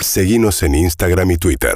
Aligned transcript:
Seguimos 0.00 0.62
en 0.62 0.74
Instagram 0.76 1.32
y 1.32 1.36
Twitter. 1.38 1.74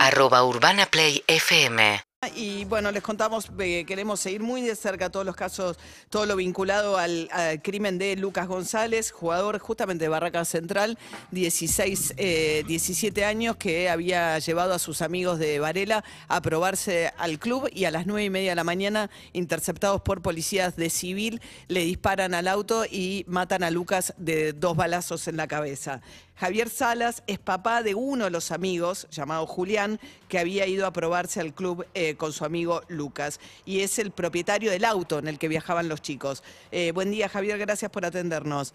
arroba 0.00 0.44
urbanaplayfm 0.44 2.00
Y 2.34 2.64
bueno, 2.64 2.90
les 2.90 3.02
contamos, 3.02 3.50
eh, 3.58 3.84
queremos 3.86 4.20
seguir 4.20 4.42
muy 4.42 4.62
de 4.62 4.74
cerca 4.74 5.10
todos 5.10 5.26
los 5.26 5.36
casos, 5.36 5.78
todo 6.08 6.24
lo 6.24 6.36
vinculado 6.36 6.96
al, 6.96 7.28
al 7.32 7.60
crimen 7.60 7.98
de 7.98 8.16
Lucas 8.16 8.48
González, 8.48 9.12
jugador 9.12 9.58
justamente 9.58 10.04
de 10.04 10.08
Barraca 10.08 10.44
Central, 10.46 10.98
16, 11.30 12.14
eh, 12.16 12.64
17 12.66 13.24
años, 13.24 13.56
que 13.56 13.90
había 13.90 14.38
llevado 14.38 14.72
a 14.72 14.78
sus 14.78 15.02
amigos 15.02 15.38
de 15.38 15.58
Varela 15.58 16.04
a 16.28 16.40
probarse 16.40 17.12
al 17.18 17.38
club 17.38 17.68
y 17.70 17.84
a 17.84 17.90
las 17.90 18.06
9 18.06 18.24
y 18.24 18.30
media 18.30 18.50
de 18.52 18.56
la 18.56 18.64
mañana, 18.64 19.10
interceptados 19.34 20.00
por 20.00 20.22
policías 20.22 20.76
de 20.76 20.88
civil, 20.88 21.42
le 21.68 21.80
disparan 21.80 22.32
al 22.32 22.48
auto 22.48 22.86
y 22.86 23.24
matan 23.28 23.62
a 23.62 23.70
Lucas 23.70 24.14
de 24.16 24.54
dos 24.54 24.76
balazos 24.76 25.28
en 25.28 25.36
la 25.36 25.46
cabeza. 25.46 26.00
Javier 26.36 26.68
Salas 26.68 27.22
es 27.26 27.38
papá 27.38 27.82
de 27.82 27.94
uno 27.94 28.24
de 28.24 28.30
los 28.30 28.50
amigos, 28.50 29.06
llamado 29.10 29.46
Julián, 29.46 30.00
que 30.28 30.38
había 30.38 30.66
ido 30.66 30.86
a 30.86 30.92
probarse 30.92 31.40
al 31.40 31.54
club 31.54 31.86
eh, 31.94 32.16
con 32.16 32.32
su 32.32 32.44
amigo 32.44 32.80
Lucas. 32.88 33.40
Y 33.64 33.80
es 33.80 33.98
el 34.00 34.10
propietario 34.10 34.70
del 34.70 34.84
auto 34.84 35.18
en 35.20 35.28
el 35.28 35.38
que 35.38 35.46
viajaban 35.46 35.88
los 35.88 36.02
chicos. 36.02 36.42
Eh, 36.72 36.90
buen 36.92 37.10
día, 37.12 37.28
Javier, 37.28 37.58
gracias 37.58 37.90
por 37.90 38.04
atendernos. 38.04 38.74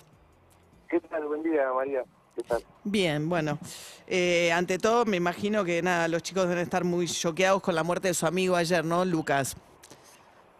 ¿Qué 0.87 1.01
tal? 1.01 1.25
Buen 1.25 1.43
día, 1.43 1.71
María. 1.73 2.03
¿Qué 2.35 2.43
tal? 2.43 2.63
Bien, 2.85 3.27
bueno. 3.27 3.59
eh, 4.07 4.51
ante 4.53 4.77
todo, 4.77 5.03
me 5.03 5.17
imagino 5.17 5.65
que 5.65 5.81
nada, 5.81 6.07
los 6.07 6.23
chicos 6.23 6.47
deben 6.47 6.63
estar 6.63 6.85
muy 6.85 7.07
choqueados 7.07 7.61
con 7.61 7.75
la 7.75 7.83
muerte 7.83 8.07
de 8.07 8.13
su 8.13 8.25
amigo 8.25 8.55
ayer, 8.55 8.85
¿no, 8.85 9.03
Lucas? 9.03 9.57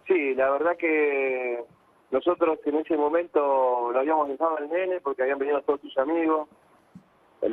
Sí, 0.05 0.33
la 0.35 0.49
verdad 0.49 0.75
que 0.77 1.63
nosotros 2.11 2.59
en 2.66 2.75
ese 2.75 2.97
momento 2.97 3.91
lo 3.93 3.99
habíamos 3.99 4.27
dejado 4.27 4.57
al 4.57 4.69
nene 4.69 4.99
porque 4.99 5.21
habían 5.21 5.39
venido 5.39 5.61
todos 5.61 5.79
sus 5.79 5.97
amigos. 5.97 6.49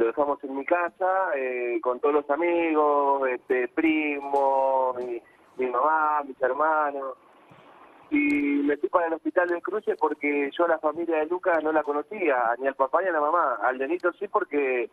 Lo 0.06 0.12
dejamos 0.12 0.44
en 0.44 0.56
mi 0.56 0.64
casa 0.64 1.30
eh, 1.34 1.80
con 1.82 1.98
todos 1.98 2.14
los 2.14 2.30
amigos, 2.30 3.28
este, 3.28 3.66
primo, 3.66 4.94
mi, 5.58 5.66
mamá, 5.66 6.22
mis 6.24 6.40
hermanos. 6.40 7.16
Y 8.10 8.62
me 8.62 8.76
fui 8.76 8.88
para 8.88 9.08
el 9.08 9.14
hospital 9.14 9.48
del 9.48 9.60
Cruce 9.62 9.96
porque 9.96 10.48
yo 10.56 10.64
a 10.64 10.68
la 10.68 10.78
familia 10.78 11.16
de 11.18 11.26
Lucas 11.26 11.60
no 11.64 11.72
la 11.72 11.82
conocía, 11.82 12.54
ni 12.58 12.68
al 12.68 12.76
papá 12.76 13.02
ni 13.02 13.08
a 13.08 13.12
la 13.12 13.20
mamá. 13.20 13.58
Al 13.60 13.78
nenito 13.78 14.12
sí 14.12 14.28
porque 14.28 14.88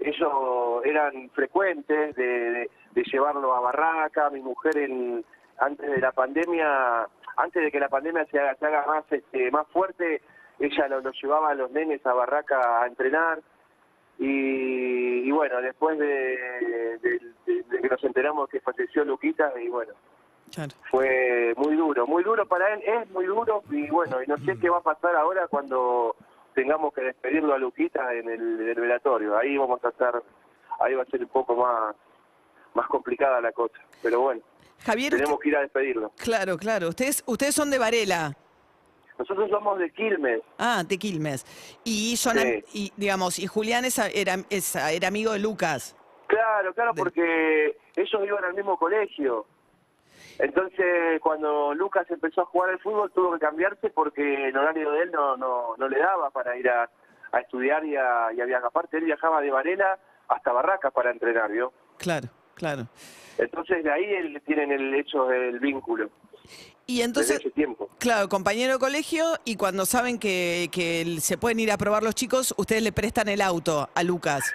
ellos 0.00 0.84
eran 0.84 1.30
frecuentes 1.30 2.16
de, 2.16 2.24
de- 2.50 2.70
de 2.90 3.02
llevarlo 3.04 3.54
a 3.54 3.60
Barraca, 3.60 4.28
mi 4.30 4.40
mujer 4.40 4.76
en, 4.78 5.24
antes 5.60 5.88
de 5.88 6.00
la 6.00 6.10
pandemia, 6.10 7.06
antes 7.36 7.62
de 7.62 7.70
que 7.70 7.78
la 7.78 7.88
pandemia 7.88 8.24
se 8.26 8.40
haga, 8.40 8.56
se 8.56 8.66
haga 8.66 8.84
más 8.88 9.04
este, 9.12 9.52
más 9.52 9.68
fuerte, 9.68 10.20
ella 10.58 10.88
lo, 10.88 11.00
lo 11.00 11.12
llevaba 11.12 11.50
a 11.50 11.54
los 11.54 11.70
nenes 11.70 12.04
a 12.04 12.12
Barraca 12.12 12.82
a 12.82 12.88
entrenar. 12.88 13.38
Y, 14.18 15.28
y 15.28 15.30
bueno, 15.30 15.60
después 15.60 15.98
de, 15.98 16.06
de- 16.06 16.98
de- 17.46 17.62
de 17.62 17.80
que 17.80 17.88
nos 17.88 18.02
enteramos 18.04 18.48
que 18.48 18.60
falleció 18.60 19.04
Luquita, 19.04 19.52
y 19.62 19.68
bueno, 19.68 19.92
Claro. 20.52 20.72
fue 20.90 21.52
muy 21.56 21.76
duro, 21.76 22.06
muy 22.06 22.24
duro 22.24 22.46
para 22.46 22.72
él, 22.74 22.82
es 22.84 23.10
muy 23.10 23.26
duro 23.26 23.62
y 23.70 23.86
bueno, 23.90 24.22
y 24.22 24.26
no 24.26 24.36
sé 24.38 24.58
qué 24.58 24.70
va 24.70 24.78
a 24.78 24.82
pasar 24.82 25.14
ahora 25.14 25.46
cuando 25.46 26.16
tengamos 26.54 26.92
que 26.94 27.02
despedirlo 27.02 27.54
a 27.54 27.58
Luquita 27.58 28.12
en 28.14 28.28
el, 28.30 28.60
en 28.62 28.68
el 28.70 28.74
velatorio, 28.80 29.36
ahí 29.36 29.56
vamos 29.58 29.84
a 29.84 29.90
estar, 29.90 30.20
ahí 30.80 30.94
va 30.94 31.02
a 31.02 31.06
ser 31.06 31.20
un 31.20 31.28
poco 31.28 31.54
más, 31.54 31.94
más 32.74 32.86
complicada 32.88 33.40
la 33.40 33.52
cosa, 33.52 33.78
pero 34.02 34.20
bueno, 34.22 34.40
Javier, 34.84 35.12
tenemos 35.12 35.38
que 35.38 35.48
ir 35.50 35.56
a 35.56 35.60
despedirlo. 35.60 36.12
claro, 36.16 36.56
claro. 36.56 36.88
Ustedes, 36.88 37.22
ustedes 37.26 37.54
son 37.54 37.70
de 37.70 37.78
Varela. 37.78 38.34
Nosotros 39.18 39.50
somos 39.50 39.78
de 39.78 39.90
Quilmes, 39.90 40.40
Ah, 40.58 40.84
de 40.86 40.96
Quilmes. 40.98 41.44
Y 41.84 42.16
son, 42.16 42.38
Sí. 42.38 42.64
y 42.72 42.92
digamos, 42.96 43.38
y 43.38 43.46
Julián 43.46 43.84
es, 43.84 43.98
era, 43.98 44.36
es- 44.50 44.76
era 44.76 45.08
amigo 45.08 45.32
de 45.32 45.38
Lucas. 45.40 45.96
claro, 46.28 46.72
claro, 46.74 46.92
De- 46.92 46.98
porque 47.02 47.76
ellos 47.96 48.22
iban 48.24 48.44
al 48.44 48.54
mismo 48.54 48.76
colegio. 48.78 49.46
Entonces, 50.38 51.20
cuando 51.20 51.74
Lucas 51.74 52.08
empezó 52.10 52.42
a 52.42 52.46
jugar 52.46 52.70
al 52.70 52.78
fútbol, 52.78 53.10
tuvo 53.12 53.32
que 53.32 53.40
cambiarse 53.40 53.90
porque 53.90 54.48
el 54.48 54.56
horario 54.56 54.90
de 54.92 55.02
él 55.02 55.10
no, 55.10 55.36
no, 55.36 55.74
no 55.76 55.88
le 55.88 55.98
daba 55.98 56.30
para 56.30 56.56
ir 56.56 56.68
a, 56.68 56.88
a 57.32 57.40
estudiar 57.40 57.84
y 57.84 57.96
a, 57.96 58.32
y 58.32 58.40
a 58.40 58.44
viajar. 58.44 58.66
Aparte, 58.68 58.98
él 58.98 59.04
viajaba 59.04 59.40
de 59.40 59.50
Varela 59.50 59.98
hasta 60.28 60.52
Barracas 60.52 60.92
para 60.92 61.10
entrenar, 61.10 61.50
¿vio? 61.50 61.72
Claro, 61.96 62.28
claro. 62.54 62.86
Entonces, 63.36 63.82
de 63.82 63.90
ahí 63.90 64.04
él, 64.04 64.40
tienen 64.46 64.70
el 64.70 64.94
hecho 64.94 65.26
del 65.26 65.58
vínculo, 65.58 66.10
Y 66.86 67.02
entonces, 67.02 67.42
claro, 67.98 68.28
compañero 68.30 68.74
de 68.74 68.78
colegio, 68.78 69.24
y 69.44 69.56
cuando 69.56 69.84
saben 69.84 70.18
que, 70.18 70.70
que 70.72 71.18
se 71.20 71.36
pueden 71.36 71.60
ir 71.60 71.70
a 71.70 71.76
probar 71.76 72.02
los 72.02 72.14
chicos, 72.14 72.54
ustedes 72.56 72.82
le 72.82 72.92
prestan 72.92 73.28
el 73.28 73.42
auto 73.42 73.90
a 73.94 74.02
Lucas. 74.02 74.54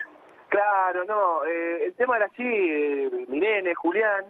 Claro, 0.49 1.05
no, 1.05 1.45
eh, 1.45 1.85
el 1.85 1.93
tema 1.93 2.17
era 2.17 2.25
así, 2.25 2.43
eh, 2.43 3.25
mi 3.27 3.39
nene, 3.39 3.75
Julián, 3.75 4.25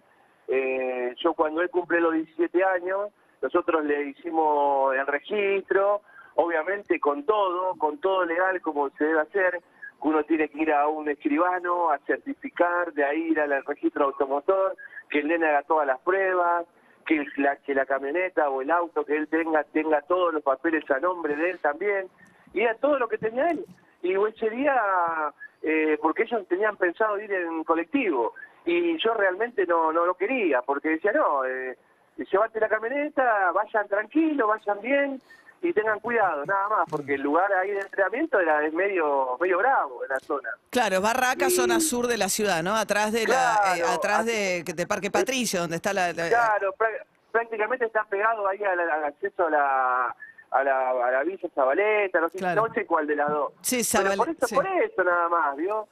eh, 0.47 1.13
yo 1.17 1.33
cuando 1.33 1.61
él 1.61 1.69
cumple 1.69 1.99
los 2.01 2.13
17 2.13 2.63
años, 2.63 3.09
nosotros 3.41 3.83
le 3.85 4.09
hicimos 4.09 4.95
el 4.95 5.07
registro, 5.07 6.01
obviamente 6.35 6.99
con 6.99 7.25
todo, 7.25 7.75
con 7.77 7.99
todo 7.99 8.25
legal 8.25 8.61
como 8.61 8.89
se 8.91 9.03
debe 9.03 9.21
hacer, 9.21 9.61
uno 10.01 10.23
tiene 10.23 10.49
que 10.49 10.61
ir 10.61 10.73
a 10.73 10.87
un 10.87 11.09
escribano 11.09 11.89
a 11.89 11.99
certificar, 11.99 12.93
de 12.93 13.03
ahí 13.03 13.31
ir 13.31 13.39
al 13.39 13.63
registro 13.65 14.05
automotor, 14.05 14.75
que 15.09 15.19
el 15.19 15.27
nene 15.27 15.47
haga 15.47 15.63
todas 15.63 15.87
las 15.87 15.99
pruebas, 15.99 16.65
que 17.03 17.25
la, 17.37 17.55
que 17.57 17.73
la 17.73 17.85
camioneta 17.85 18.49
o 18.49 18.61
el 18.61 18.71
auto 18.71 19.05
que 19.05 19.15
él 19.15 19.27
tenga 19.27 19.63
tenga 19.63 20.01
todos 20.01 20.33
los 20.33 20.43
papeles 20.43 20.89
a 20.91 20.99
nombre 20.99 21.35
de 21.35 21.51
él 21.51 21.59
también, 21.59 22.07
y 22.53 22.61
era 22.61 22.75
todo 22.75 22.99
lo 22.99 23.07
que 23.07 23.17
tenía 23.17 23.49
él. 23.49 23.65
Y 24.01 24.13
ese 24.13 24.49
día, 24.49 24.75
eh, 25.61 25.97
porque 26.01 26.23
ellos 26.23 26.47
tenían 26.47 26.77
pensado 26.77 27.19
ir 27.19 27.31
en 27.31 27.63
colectivo, 27.63 28.33
y 28.65 28.97
yo 28.97 29.13
realmente 29.13 29.65
no, 29.65 29.91
no 29.91 30.05
lo 30.05 30.15
quería, 30.15 30.61
porque 30.61 30.89
decía, 30.89 31.11
no, 31.11 31.45
eh, 31.45 31.77
llevate 32.17 32.59
la 32.59 32.69
camioneta, 32.69 33.51
vayan 33.51 33.87
tranquilos, 33.87 34.47
vayan 34.47 34.81
bien, 34.81 35.21
y 35.63 35.73
tengan 35.73 35.99
cuidado, 36.01 36.45
nada 36.45 36.67
más, 36.69 36.85
porque 36.89 37.15
el 37.15 37.21
lugar 37.21 37.51
ahí 37.53 37.71
de 37.71 37.79
entrenamiento 37.79 38.39
era 38.39 38.65
es 38.65 38.73
medio, 38.73 39.37
medio 39.39 39.57
bravo 39.59 40.03
en 40.03 40.09
la 40.09 40.19
zona. 40.19 40.49
Claro, 40.69 40.99
Barraca, 41.01 41.49
zona 41.49 41.79
sur 41.79 42.07
de 42.07 42.17
la 42.17 42.27
ciudad, 42.29 42.61
¿no? 42.61 42.75
Atrás 42.75 43.11
de 43.13 43.25
la, 43.25 43.77
eh, 43.77 43.83
atrás 43.83 44.19
así- 44.19 44.31
de, 44.63 44.63
del 44.75 44.87
Parque 44.87 45.09
Patricio, 45.09 45.61
donde 45.61 45.77
está 45.77 45.93
la, 45.93 46.11
la- 46.13 46.27
Claro, 46.27 46.73
prá- 46.77 47.03
prácticamente 47.31 47.85
está 47.85 48.03
pegado 48.03 48.45
ahí 48.47 48.61
al, 48.63 48.79
al 48.79 49.03
acceso 49.05 49.47
a 49.47 49.49
la, 49.49 50.15
a 50.51 50.63
la, 50.63 50.89
a 50.89 51.11
la 51.11 51.23
Villa 51.23 51.49
Zabaleta, 51.55 52.19
no 52.19 52.29
sé, 52.29 52.37
Claro. 52.39 52.67
no 52.67 52.73
sé 52.73 52.85
cuál 52.85 53.07
de 53.07 53.15
las 53.15 53.29
dos. 53.29 53.53
Sí, 53.61 53.81
Pero 53.91 54.15
por 54.17 54.29
eso, 54.29 54.47
sí. 54.47 54.55
por 54.55 54.67
eso 54.67 55.03
nada 55.03 55.29
más, 55.29 55.55
¿vio? 55.55 55.87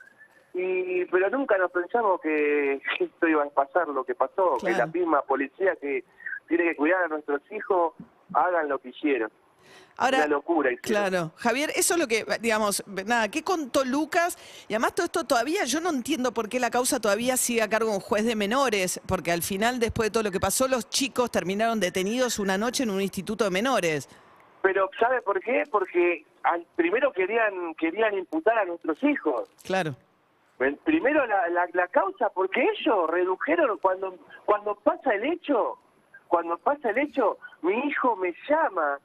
Y, 0.53 1.05
pero 1.05 1.29
nunca 1.29 1.57
nos 1.57 1.71
pensamos 1.71 2.19
que 2.19 2.81
esto 2.99 3.27
iba 3.27 3.41
a 3.43 3.49
pasar 3.49 3.88
lo 3.88 4.03
que 4.03 4.15
pasó, 4.15 4.57
que 4.59 4.71
la 4.73 4.85
misma 4.88 5.21
policía 5.21 5.77
que 5.77 6.03
tiene 6.49 6.65
que 6.65 6.75
cuidar 6.75 7.03
a 7.05 7.07
nuestros 7.07 7.41
hijos 7.51 7.93
hagan 8.33 8.67
lo 8.67 8.79
que 8.79 8.89
hicieron. 8.89 9.31
Ahora, 9.97 10.19
Una 10.19 10.27
locura 10.27 10.72
hicieron. 10.72 11.09
Claro, 11.09 11.31
Javier, 11.35 11.72
eso 11.75 11.94
es 11.94 11.99
lo 11.99 12.07
que, 12.07 12.25
digamos, 12.41 12.83
nada, 13.05 13.27
¿qué 13.29 13.44
contó 13.44 13.85
Lucas? 13.85 14.38
Y 14.67 14.73
además 14.73 14.95
todo 14.95 15.05
esto 15.05 15.23
todavía, 15.25 15.66
yo 15.66 15.79
no 15.79 15.89
entiendo 15.91 16.33
por 16.33 16.49
qué 16.49 16.59
la 16.59 16.72
causa 16.72 16.99
todavía 16.99 17.38
sigue 17.38 17.61
a 17.61 17.69
cargo 17.69 17.89
de 17.89 17.95
un 17.97 18.01
juez 18.01 18.25
de 18.25 18.35
menores, 18.35 19.00
porque 19.05 19.31
al 19.31 19.44
final, 19.44 19.79
después 19.79 20.07
de 20.07 20.11
todo 20.11 20.23
lo 20.23 20.31
que 20.31 20.39
pasó, 20.39 20.67
los 20.67 20.89
chicos 20.89 21.29
terminaron 21.29 21.79
detenidos 21.79 22.39
una 22.39 22.57
noche 22.57 22.83
en 22.83 22.89
un 22.89 23.01
instituto 23.01 23.44
de 23.44 23.51
menores. 23.51 24.09
Pero 24.63 24.89
¿sabe 25.00 25.21
por 25.21 25.39
qué? 25.41 25.63
Porque 25.69 26.25
al, 26.44 26.66
primero 26.75 27.11
querían 27.11 27.75
querían 27.75 28.16
imputar 28.17 28.57
a 28.57 28.66
nuestros 28.66 29.03
hijos. 29.03 29.50
Claro, 29.63 29.95
El- 30.59 30.77
Primero 30.77 31.25
la, 31.27 31.47
la, 31.50 31.67
la 31.73 31.88
causa, 31.89 32.29
porque 32.29 32.61
ellos 32.61 33.07
redujeron 33.09 33.77
cuando 33.79 34.17
cuando 34.45 34.75
pasa 34.75 35.13
el 35.16 35.25
hecho, 35.25 35.77
cuando 36.27 36.57
pasa 36.59 36.89
el 36.91 37.00
hecho, 37.00 37.38
mi 37.63 37.73
hijo 37.88 38.16
me 38.16 38.33
llama, 38.47 39.00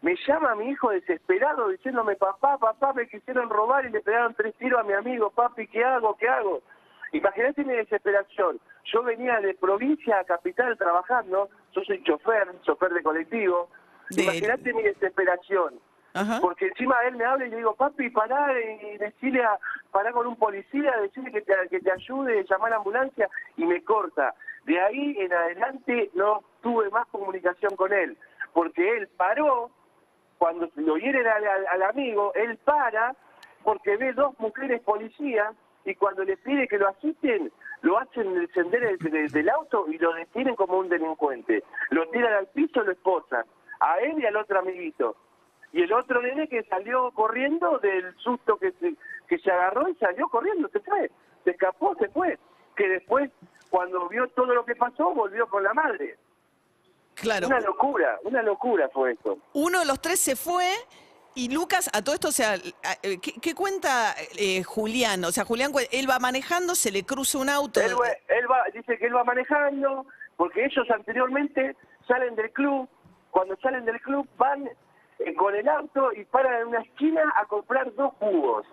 me 0.00 0.14
llama 0.26 0.54
mi 0.54 0.70
hijo 0.70 0.90
desesperado 0.90 1.68
diciéndome, 1.68 2.16
papá, 2.16 2.56
papá, 2.58 2.92
me 2.92 3.08
quisieron 3.08 3.50
robar 3.50 3.84
y 3.86 3.90
le 3.90 4.00
pegaron 4.00 4.34
tres 4.34 4.54
tiros 4.56 4.80
a 4.80 4.84
mi 4.84 4.92
amigo, 4.92 5.30
papi, 5.30 5.66
¿qué 5.66 5.84
hago? 5.84 6.16
¿Qué 6.16 6.28
hago? 6.28 6.62
Imagínate 7.12 7.64
mi 7.64 7.74
desesperación. 7.74 8.60
Yo 8.84 9.02
venía 9.02 9.40
de 9.40 9.54
provincia 9.54 10.18
a 10.20 10.24
capital 10.24 10.76
trabajando, 10.78 11.48
yo 11.72 11.82
soy 11.82 12.02
chofer, 12.04 12.48
chofer 12.62 12.92
de 12.92 13.02
colectivo. 13.02 13.68
De- 14.10 14.22
Imagínate 14.22 14.72
mi 14.72 14.82
desesperación. 14.82 15.74
ajá. 16.14 16.38
Porque 16.40 16.66
encima 16.68 16.96
él 17.06 17.16
me 17.16 17.24
habla 17.24 17.46
y 17.46 17.50
le 17.50 17.56
digo, 17.56 17.74
papi, 17.74 18.08
pará 18.10 18.52
y 18.60 18.98
decirle 18.98 19.42
a, 19.42 19.58
pará 19.90 20.12
con 20.12 20.26
un 20.26 20.36
policía, 20.36 20.96
decirle 21.02 21.32
que 21.32 21.40
te, 21.42 21.54
que 21.70 21.80
te 21.80 21.90
ayude, 21.92 22.44
llamar 22.48 22.68
a 22.68 22.70
la 22.70 22.76
ambulancia, 22.76 23.28
y 23.56 23.64
me 23.66 23.82
corta. 23.82 24.34
De 24.64 24.80
ahí 24.80 25.16
en 25.18 25.32
adelante 25.32 26.10
no 26.14 26.42
tuve 26.62 26.88
más 26.90 27.06
comunicación 27.08 27.74
con 27.76 27.92
él, 27.92 28.16
porque 28.52 28.96
él 28.98 29.08
paró, 29.16 29.70
cuando 30.38 30.68
lo 30.76 30.96
hieren 30.96 31.26
al, 31.26 31.82
amigo, 31.82 32.32
él 32.34 32.56
para, 32.64 33.14
porque 33.64 33.96
ve 33.96 34.12
dos 34.12 34.38
mujeres 34.38 34.80
policías, 34.82 35.54
y 35.84 35.94
cuando 35.94 36.24
le 36.24 36.36
pide 36.36 36.68
que 36.68 36.78
lo 36.78 36.88
asisten, 36.88 37.50
lo 37.82 37.98
hacen 37.98 38.34
descender 38.34 38.98
del, 38.98 39.28
del- 39.30 39.48
auto 39.50 39.86
y 39.88 39.98
lo 39.98 40.12
detienen 40.12 40.54
como 40.54 40.78
un 40.78 40.88
delincuente. 40.88 41.62
Lo 41.90 42.08
tiran 42.10 42.32
al 42.34 42.46
piso 42.48 42.82
lo 42.82 42.92
esposan, 42.92 43.44
a 43.80 43.98
él 43.98 44.18
y 44.18 44.26
al 44.26 44.36
otro 44.36 44.58
amiguito. 44.58 45.16
Y 45.72 45.82
el 45.82 45.92
otro 45.92 46.20
nene 46.22 46.48
que 46.48 46.62
salió 46.64 47.10
corriendo 47.12 47.78
del 47.78 48.14
susto 48.16 48.56
que 48.58 48.72
se, 48.72 48.94
que 49.28 49.38
se 49.38 49.50
agarró 49.50 49.88
y 49.88 49.94
salió 49.96 50.28
corriendo, 50.28 50.68
se 50.68 50.80
fue, 50.80 51.10
se 51.44 51.50
escapó, 51.50 51.94
se 51.96 52.08
fue. 52.08 52.38
Que 52.76 52.88
después, 52.88 53.30
cuando 53.70 54.08
vio 54.08 54.28
todo 54.28 54.54
lo 54.54 54.64
que 54.64 54.76
pasó, 54.76 55.12
volvió 55.14 55.46
con 55.48 55.62
la 55.62 55.74
madre. 55.74 56.16
Claro. 57.20 57.46
Una 57.48 57.60
locura, 57.60 58.18
una 58.24 58.42
locura 58.42 58.88
fue 58.92 59.12
esto. 59.12 59.38
Uno 59.52 59.80
de 59.80 59.86
los 59.86 60.00
tres 60.00 60.20
se 60.20 60.36
fue 60.36 60.66
y 61.34 61.52
Lucas, 61.52 61.88
a 61.92 62.02
todo 62.02 62.14
esto, 62.14 62.28
o 62.28 62.32
sea, 62.32 62.54
eh, 63.02 63.18
¿qué, 63.20 63.32
qué 63.40 63.54
cuenta 63.54 64.14
eh, 64.36 64.62
Julián? 64.64 65.24
O 65.24 65.30
sea, 65.32 65.44
Julián, 65.44 65.70
cu- 65.72 65.80
él 65.92 66.08
va 66.10 66.18
manejando, 66.18 66.74
se 66.74 66.90
le 66.90 67.04
cruza 67.04 67.38
un 67.38 67.48
auto. 67.48 67.80
Él, 67.80 67.94
va- 67.94 68.08
él 68.34 68.50
va, 68.50 68.64
dice 68.74 68.98
que 68.98 69.06
él 69.06 69.14
va 69.14 69.22
manejando, 69.24 70.04
porque 70.36 70.64
ellos 70.64 70.90
anteriormente 70.90 71.76
salen 72.08 72.34
del 72.34 72.50
club, 72.52 72.88
cuando 73.30 73.56
salen 73.58 73.84
del 73.84 74.00
club 74.00 74.26
van 74.36 74.68
eh, 75.20 75.34
con 75.34 75.54
el 75.54 75.68
auto 75.68 76.12
y 76.12 76.24
paran 76.24 76.62
en 76.62 76.66
una 76.68 76.80
esquina 76.80 77.22
a 77.36 77.44
comprar 77.46 77.94
dos 77.94 78.14
jugos. 78.18 78.66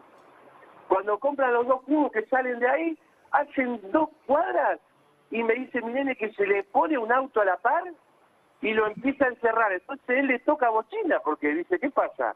Cuando 0.88 1.20
compran 1.20 1.54
los 1.54 1.68
dos 1.68 1.82
jugos 1.86 2.12
que 2.12 2.26
salen 2.28 2.60
de 2.60 2.68
ahí, 2.70 2.98
hacen 3.32 3.80
dos 3.92 4.10
cuadras 4.26 4.80
y 5.32 5.44
me 5.44 5.54
dice 5.56 5.82
mi 5.82 5.92
nene 5.94 6.16
que 6.16 6.32
se 6.34 6.46
le 6.46 6.64
pone 6.64 6.98
un 6.98 7.12
auto 7.12 7.42
a 7.42 7.46
la 7.46 7.58
par 7.58 7.84
y 8.62 8.74
lo 8.74 8.88
empieza 8.88 9.26
a 9.26 9.30
encerrar. 9.30 9.72
Entonces 9.74 10.10
él 10.10 10.28
le 10.28 10.40
toca 10.40 10.70
bocina 10.70 11.20
porque 11.24 11.50
dice, 11.54 11.80
¿qué 11.80 11.90
pasa? 11.90 12.36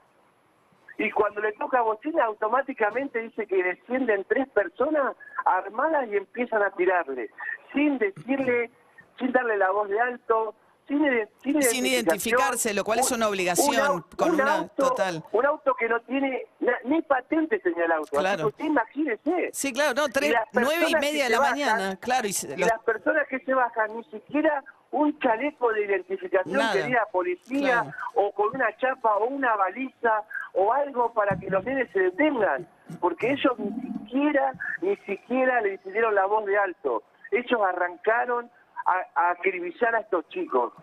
Y 0.98 1.12
cuando 1.12 1.40
le 1.42 1.54
toca 1.54 1.82
bocina, 1.82 2.26
automáticamente 2.26 3.20
dice 3.20 3.48
que 3.48 3.64
descienden 3.64 4.26
tres 4.28 4.50
personas 4.50 5.16
armadas 5.46 6.08
y 6.12 6.18
empiezan 6.18 6.62
a 6.62 6.72
tirarle, 6.72 7.30
sin 7.74 7.98
decirle, 7.98 8.70
sin 9.18 9.32
darle 9.32 9.58
la 9.58 9.72
voz 9.72 9.88
de 9.90 10.00
alto, 10.00 10.56
sin, 10.90 11.02
sin, 11.44 11.62
Sin 11.62 11.86
identificarse, 11.86 12.74
lo 12.74 12.84
cual 12.84 13.00
es 13.00 13.12
una 13.12 13.30
obligación, 13.30 14.04
con 14.18 14.32
una- 14.34 14.56
auto, 14.58 14.88
total. 14.90 15.24
Un 15.32 15.46
auto 15.46 15.74
que 15.76 15.88
no 15.88 16.02
tiene 16.02 16.48
na- 16.60 16.80
ni 16.84 17.02
patente 17.04 17.60
tenía 17.60 17.86
el 17.86 17.92
auto. 17.92 18.10
Claro. 18.18 18.28
Así 18.28 18.42
que 18.42 18.48
usted 18.48 18.66
imagínese. 18.66 19.50
Sí, 19.54 19.72
claro, 19.72 19.94
no, 19.94 20.10
tres, 20.10 20.32
Y 20.32 20.58
nueve 20.60 20.86
y 20.90 20.96
media 20.96 21.26
de 21.26 21.30
la 21.30 21.40
bajan, 21.40 21.52
mañana, 21.60 21.96
claro. 21.98 22.28
Y, 22.28 22.34
se- 22.34 22.54
Y 22.56 22.58
los- 22.58 22.70
las 22.70 22.82
personas 22.84 23.28
que 23.30 23.40
se 23.40 23.54
bajan 23.54 23.96
ni 23.96 24.04
siquiera 24.06 24.64
un 24.92 25.18
chaleco 25.20 25.72
de 25.74 25.86
identificación 25.86 26.58
Nada. 26.58 26.74
que 26.74 26.84
diga 26.84 27.06
policía 27.12 27.82
Claro. 27.82 27.92
o 28.16 28.32
con 28.32 28.56
una 28.56 28.76
chapa 28.78 29.16
o 29.18 29.26
una 29.28 29.56
baliza 29.56 30.24
o 30.54 30.74
algo 30.74 31.14
para 31.14 31.38
que 31.40 31.50
los 31.50 31.64
nenes 31.64 31.90
se 31.92 32.00
detengan, 32.00 32.68
porque 33.00 33.32
ellos 33.32 33.54
ni 33.60 33.72
siquiera, 33.94 34.54
ni 34.82 34.96
siquiera 34.98 35.62
le 35.62 35.76
hicieron 35.76 36.16
la 36.16 36.26
voz 36.26 36.46
de 36.46 36.58
alto. 36.58 37.04
Ellos 37.32 37.62
arrancaron 37.62 38.50
a, 38.86 39.22
a 39.28 39.32
acribillar 39.32 39.94
a 39.96 40.00
estos 40.00 40.28
chicos, 40.30 40.74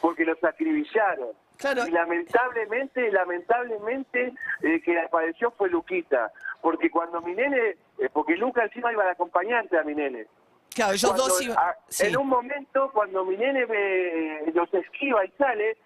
porque 0.00 0.24
los 0.24 0.42
acribillaron. 0.44 1.30
Claro. 1.56 1.86
Y 1.88 1.90
lamentablemente, 1.90 3.10
lamentablemente, 3.10 4.32
el 4.62 4.82
que 4.82 5.00
apareció 5.00 5.50
fue 5.52 5.70
Luquita, 5.70 6.30
porque 6.60 6.90
cuando 6.90 7.20
mi 7.22 7.34
nene, 7.34 7.76
eh, 7.98 8.08
porque 8.12 8.36
Luca 8.36 8.62
encima 8.64 8.92
iba 8.92 9.04
de 9.04 9.10
acompañante 9.12 9.76
a 9.78 9.82
mi 9.82 9.94
nene. 9.94 10.26
Claro, 10.76 10.92
ellos 10.92 11.10
Cuando, 11.10 11.26
dos 11.28 11.42
iban- 11.42 11.58
a- 11.58 11.76
sí. 11.88 12.06
En 12.06 12.16
un 12.18 12.28
momento, 12.28 12.90
cuando 12.92 13.24
mi 13.24 13.36
nene 13.36 13.64
ve- 13.64 14.52
los 14.54 14.72
esquiva 14.74 15.24
y 15.24 15.30
sale, 15.38 15.76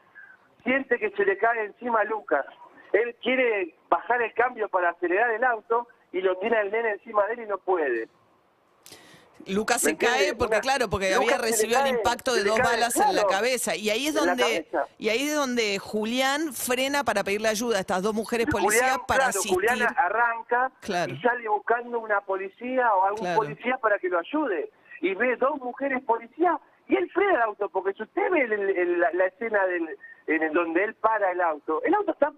siente 0.65 0.99
que 0.99 1.11
se 1.13 1.25
le 1.25 1.39
cae 1.39 1.65
encima 1.65 2.01
a 2.01 2.05
Lucas. 2.05 2.45
Él 2.93 3.15
quiere 3.23 3.75
bajar 3.89 4.21
el 4.21 4.35
cambio 4.35 4.69
para 4.69 4.91
acelerar 4.91 5.31
el 5.31 5.45
auto 5.45 5.87
y 6.13 6.21
lo 6.21 6.37
tiene 6.39 6.61
el 6.61 6.71
nene 6.71 6.91
encima 6.91 7.25
de 7.27 7.35
él 7.35 7.41
y 7.43 7.47
no 7.47 7.57
puede. 7.59 8.09
Lucas 9.47 9.81
se 9.81 9.93
¿Me 9.93 9.97
cae 9.99 10.35
porque 10.35 10.57
Una- 10.57 10.61
claro, 10.61 10.91
porque 10.91 11.15
Lucas 11.15 11.33
había 11.35 11.39
recibido 11.39 11.81
el 11.81 11.87
impacto 11.87 12.35
de 12.35 12.45
dos 12.45 12.59
cae, 12.59 12.73
balas 12.73 12.95
en 12.97 13.17
la 13.17 13.25
cabeza 13.25 13.75
y 13.75 13.89
ahí 13.89 14.07
es 14.09 14.13
donde 14.15 14.69
y 14.99 15.09
ahí 15.09 15.29
es 15.31 15.35
donde 15.35 15.79
Julián 15.79 16.53
frena 16.53 17.05
para 17.05 17.25
pedirle 17.25 17.49
ayuda 17.49 17.79
a 17.79 17.81
estas 17.81 18.03
dos 18.03 18.13
mujeres 18.13 18.47
policías 18.51 18.83
Julián, 18.83 19.07
para 19.07 19.19
claro, 19.25 19.31
asistir. 19.31 19.55
Julián 19.55 19.83
arranca 19.97 20.71
Claro. 20.83 21.15
y 21.15 21.21
sale 21.23 21.49
buscando 21.49 21.99
una 22.01 22.21
policía 22.21 22.93
o 22.95 23.05
algún 23.07 23.35
policía 23.35 23.79
para 23.79 23.99
que 23.99 24.11
lo 24.11 24.19
ayude. 24.19 24.71
Y 25.01 25.15
ve 25.15 25.37
dos 25.37 25.59
mujeres 25.61 26.03
policías 26.05 26.59
y 26.89 26.97
él 26.97 27.11
frena 27.11 27.35
el 27.35 27.43
auto, 27.43 27.69
porque 27.69 27.93
si 27.95 28.03
usted 28.03 28.31
ve 28.31 28.41
el- 28.43 29.01
la, 29.01 29.11
la 29.13 29.27
escena 29.27 29.65
del, 29.67 29.97
en 30.27 30.43
el 30.43 30.53
donde 30.53 30.85
él 30.85 30.95
para 30.95 31.31
el 31.33 31.41
auto, 31.41 31.83
el 31.85 31.95
auto 31.95 32.13
está 32.13 32.33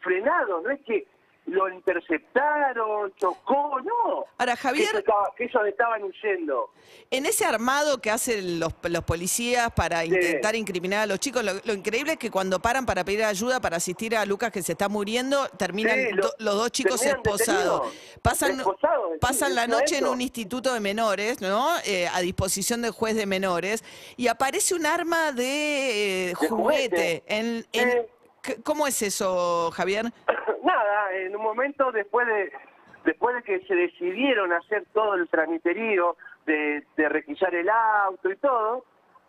frenado, 0.00 0.60
no 0.62 0.70
es 0.70 0.80
que 0.84 1.06
lo 1.48 1.68
interceptaron, 1.70 3.12
chocó, 3.16 3.80
no. 3.80 4.24
Ahora, 4.38 4.54
Que, 4.56 4.62
Javier, 4.62 4.88
eso 4.88 4.98
estaba- 4.98 5.32
que 5.36 5.44
ellos 5.44 5.62
estaban 5.66 6.02
huyendo. 6.02 6.70
en 7.10 7.26
ese 7.26 7.44
armado 7.44 8.00
que 8.00 8.10
hacen 8.10 8.60
los, 8.60 8.72
los 8.82 9.04
policías 9.04 9.70
para 9.72 10.02
Sí. 10.02 10.08
intentar 10.08 10.54
incriminar 10.56 11.00
a 11.02 11.06
los 11.06 11.18
chicos, 11.20 11.42
lo, 11.44 11.52
lo 11.64 11.72
increíble 11.72 12.12
es 12.12 12.18
que 12.18 12.30
cuando 12.30 12.60
paran 12.60 12.84
para 12.86 13.04
pedir 13.04 13.24
ayuda 13.24 13.60
para 13.60 13.76
asistir 13.78 14.16
a 14.16 14.24
Lucas 14.26 14.52
que 14.52 14.62
se 14.62 14.72
está 14.72 14.88
muriendo, 14.88 15.48
terminan 15.56 15.96
Sí, 15.98 16.12
lo- 16.12 16.22
do- 16.28 16.34
los 16.38 16.54
dos 16.56 16.70
chicos 16.72 17.02
esposados. 17.04 17.92
Pasan, 18.22 18.58
sí, 18.58 18.64
pasan 19.20 19.54
la 19.54 19.64
eso, 19.64 19.70
noche 19.78 19.98
en 19.98 20.06
un 20.06 20.20
instituto 20.20 20.72
de 20.74 20.80
menores, 20.80 21.40
¿no? 21.40 21.68
Eh, 21.84 22.08
a 22.12 22.20
disposición 22.20 22.82
del 22.82 22.92
juez 22.92 23.14
de 23.16 23.26
menores, 23.26 23.82
y 24.16 24.28
aparece 24.28 24.74
un 24.74 24.86
arma 24.86 25.32
de, 25.32 26.30
eh, 26.30 26.34
juguete. 26.34 26.48
juguete. 26.48 27.22
En, 27.26 27.66
¿Cómo 28.64 28.86
es 28.86 29.02
eso, 29.02 29.70
Javier? 29.74 30.06
Nada, 30.62 30.77
en 31.12 31.36
un 31.36 31.42
momento 31.42 31.92
después 31.92 32.26
de 32.26 32.52
después 33.04 33.36
de 33.36 33.42
que 33.42 33.60
se 33.66 33.74
decidieron 33.74 34.52
hacer 34.52 34.84
todo 34.92 35.14
el 35.14 35.28
tramiterío 35.28 36.16
de, 36.46 36.84
de 36.96 37.08
requisar 37.08 37.54
el 37.54 37.68
auto 37.70 38.30
y 38.30 38.36
todo, 38.36 38.84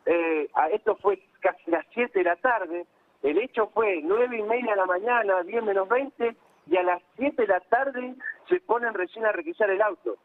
eh, 0.05 0.49
esto 0.71 0.95
fue 0.97 1.21
casi 1.39 1.69
las 1.71 1.85
7 1.93 2.19
de 2.19 2.25
la 2.25 2.35
tarde, 2.37 2.85
el 3.21 3.37
hecho 3.37 3.67
fue 3.67 4.01
nueve 4.03 4.37
y 4.37 4.43
media 4.43 4.71
de 4.71 4.77
la 4.77 4.85
mañana, 4.85 5.43
10 5.43 5.63
menos 5.63 5.87
20, 5.87 6.35
y 6.67 6.77
a 6.77 6.83
las 6.83 7.01
7 7.17 7.41
de 7.41 7.47
la 7.47 7.59
tarde 7.61 8.15
se 8.47 8.59
ponen 8.61 8.93
recién 8.93 9.25
a 9.25 9.31
requisar 9.31 9.69
el 9.69 9.81
auto. 9.81 10.17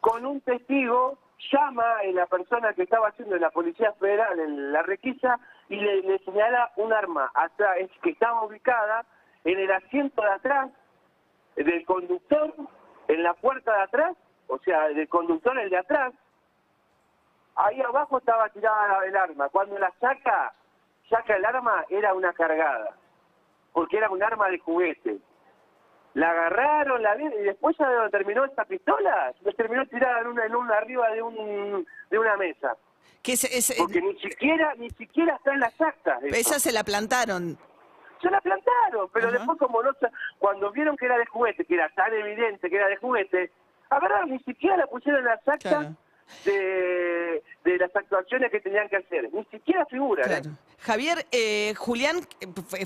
Con 0.00 0.26
un 0.26 0.40
testigo 0.40 1.18
llama 1.52 1.98
a 1.98 2.04
la 2.12 2.26
persona 2.26 2.72
que 2.74 2.82
estaba 2.82 3.08
haciendo 3.08 3.36
en 3.36 3.42
la 3.42 3.50
Policía 3.50 3.92
Federal 3.94 4.38
en 4.38 4.72
la 4.72 4.82
requisa 4.82 5.38
y 5.68 5.76
le, 5.76 6.18
señala 6.20 6.72
un 6.76 6.92
arma 6.92 7.30
atrás, 7.34 7.76
que 8.02 8.10
estaba 8.10 8.44
ubicada 8.44 9.04
en 9.44 9.58
el 9.58 9.70
asiento 9.70 10.22
de 10.22 10.30
atrás 10.32 10.70
del 11.56 11.84
conductor, 11.84 12.52
en 13.08 13.22
la 13.22 13.34
puerta 13.34 13.76
de 13.76 13.82
atrás, 13.82 14.16
o 14.48 14.58
sea, 14.58 14.88
del 14.88 15.08
conductor 15.08 15.58
el 15.58 15.70
de 15.70 15.78
atrás, 15.78 16.12
ahí 17.56 17.80
abajo 17.82 18.18
estaba 18.18 18.48
tirada 18.48 19.04
el 19.06 19.16
arma. 19.16 19.48
Cuando 19.50 19.78
la 19.78 19.92
saca, 20.00 20.52
saca 21.08 21.36
el 21.36 21.44
arma, 21.44 21.84
era 21.88 22.14
una 22.14 22.32
cargada, 22.32 22.96
porque 23.72 23.98
era 23.98 24.10
un 24.10 24.22
arma 24.22 24.48
de 24.48 24.58
juguete. 24.58 25.18
La 26.14 26.30
agarraron, 26.30 27.02
la 27.02 27.16
y 27.16 27.42
después 27.42 27.76
ya 27.76 27.88
donde 27.90 28.10
terminó 28.10 28.44
esta 28.44 28.64
pistola, 28.64 29.32
se 29.42 29.52
terminó 29.54 29.84
tirada 29.86 30.20
en 30.20 30.28
una, 30.28 30.44
en 30.46 30.54
una 30.54 30.76
arriba 30.76 31.10
de 31.10 31.22
un 31.22 31.86
de 32.10 32.18
una 32.18 32.36
mesa. 32.36 32.76
Que 33.22 33.32
es- 33.32 33.44
es- 33.44 33.74
Porque 33.78 34.00
ni 34.00 34.16
siquiera, 34.20 34.74
ni 34.76 34.90
siquiera 34.90 35.34
está 35.34 35.52
en 35.54 35.60
las 35.60 35.80
actas. 35.80 36.22
esa 36.22 36.60
se 36.60 36.70
la 36.72 36.84
plantaron. 36.84 37.58
Se 38.24 38.30
la 38.30 38.40
plantaron, 38.40 39.08
pero 39.12 39.30
después 39.30 39.58
como 39.58 39.82
no 39.82 39.90
cuando 40.38 40.70
vieron 40.72 40.96
que 40.96 41.04
era 41.06 41.18
de 41.18 41.26
juguete, 41.26 41.64
que 41.64 41.74
era 41.74 41.88
tan 41.90 42.12
evidente 42.12 42.70
que 42.70 42.76
era 42.76 42.88
de 42.88 42.96
juguete, 42.96 43.52
agarraron, 43.90 44.30
ni 44.30 44.38
siquiera 44.40 44.76
la 44.78 44.86
pusieron 44.86 45.20
en 45.20 45.26
las 45.26 45.46
actas 45.46 45.60
Claro. 45.72 45.94
de, 46.44 47.42
de 47.64 47.78
las 47.78 47.94
actuaciones 47.94 48.50
que 48.50 48.60
tenían 48.60 48.88
que 48.88 48.96
hacer. 48.96 49.28
Ni 49.32 49.44
siquiera 49.46 49.84
figuran. 49.86 50.24
¿eh? 50.30 50.40
Claro. 50.40 50.56
Javier, 50.80 51.26
eh, 51.32 51.74
Julián 51.76 52.16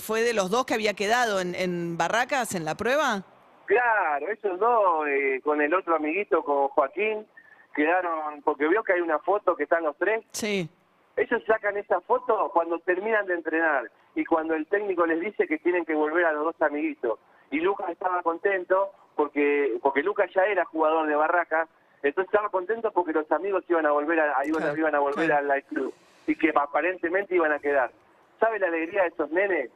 fue- 0.01 0.23
de 0.23 0.35
los 0.35 0.51
dos 0.51 0.67
que 0.67 0.75
había 0.75 0.95
quedado 0.95 1.41
en, 1.41 1.55
en 1.55 1.97
Barracas 1.97 2.55
en 2.55 2.65
la 2.65 2.75
prueba. 2.75 3.23
Claro, 3.67 4.29
esos 4.29 4.59
dos, 4.59 5.07
eh, 5.09 5.41
con 5.45 5.61
el 5.61 5.73
otro 5.75 5.95
amiguito, 5.97 6.43
con 6.43 6.69
Joaquín, 6.69 7.27
quedaron, 7.75 8.43
porque 8.43 8.67
vio 8.67 8.83
que 8.83 8.95
hay 8.95 9.01
una 9.01 9.19
foto 9.21 9.55
que 9.55 9.65
están 9.65 9.85
los 9.85 9.97
tres, 9.99 10.25
Sí. 10.33 10.69
ellos 11.17 11.43
sacan 11.47 11.77
esa 11.77 12.01
foto 12.01 12.51
cuando 12.53 12.79
terminan 12.81 13.27
de 13.27 13.35
entrenar 13.35 13.91
y 14.19 14.25
cuando 14.25 14.55
el 14.55 14.67
técnico 14.67 15.07
les 15.07 15.21
dice 15.21 15.47
que 15.47 15.59
tienen 15.59 15.85
que 15.85 15.95
volver 15.95 16.25
a 16.25 16.33
los 16.33 16.43
dos 16.47 16.61
amiguitos. 16.63 17.21
Y 17.53 17.61
Lucas 17.61 17.89
estaba 17.89 18.21
contento 18.23 18.91
porque 19.15 19.79
porque 19.81 20.03
Lucas 20.03 20.29
ya 20.35 20.43
era 20.45 20.65
jugador 20.65 21.07
de 21.07 21.15
Barraca, 21.15 21.69
entonces 22.03 22.33
estaba 22.33 22.49
contento 22.49 22.91
porque 22.91 23.13
los 23.13 23.31
amigos 23.31 23.63
iban 23.69 23.87
a 23.87 23.93
volver 23.93 24.19
a, 24.19 24.45
iban, 24.45 24.63
a- 24.63 24.67
Claro, 24.67 24.79
iban 24.81 24.95
a 24.97 24.99
volver 24.99 25.27
claro. 25.27 25.53
al 25.53 25.63
club 25.65 25.95
y 26.27 26.35
que 26.35 26.51
aparentemente 26.53 27.37
iban 27.37 27.53
a 27.53 27.61
quedar. 27.61 27.93
¿Sabe 28.41 28.59
la 28.59 28.67
alegría 28.67 29.03
de 29.03 29.09
esos 29.09 29.31
nenes? 29.31 29.71